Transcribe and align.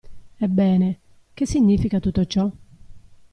Ebbene, 0.41 0.97
che 1.35 1.45
significa 1.45 1.99
tutto 1.99 2.25
ciò? 2.25 2.51